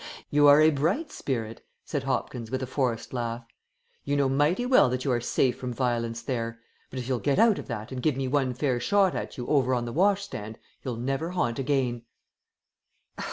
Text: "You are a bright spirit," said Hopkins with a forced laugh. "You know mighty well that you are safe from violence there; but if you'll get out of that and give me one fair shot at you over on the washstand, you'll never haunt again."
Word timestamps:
"You 0.31 0.47
are 0.47 0.59
a 0.59 0.71
bright 0.71 1.11
spirit," 1.11 1.63
said 1.85 2.05
Hopkins 2.05 2.49
with 2.49 2.63
a 2.63 2.65
forced 2.65 3.13
laugh. 3.13 3.45
"You 4.03 4.15
know 4.17 4.27
mighty 4.27 4.65
well 4.65 4.89
that 4.89 5.05
you 5.05 5.11
are 5.11 5.21
safe 5.21 5.59
from 5.59 5.71
violence 5.71 6.23
there; 6.23 6.59
but 6.89 6.97
if 6.97 7.07
you'll 7.07 7.19
get 7.19 7.37
out 7.37 7.59
of 7.59 7.67
that 7.67 7.91
and 7.91 8.01
give 8.01 8.17
me 8.17 8.27
one 8.27 8.55
fair 8.55 8.79
shot 8.79 9.13
at 9.13 9.37
you 9.37 9.45
over 9.45 9.75
on 9.75 9.85
the 9.85 9.93
washstand, 9.93 10.57
you'll 10.81 10.95
never 10.97 11.29
haunt 11.29 11.59
again." 11.59 12.01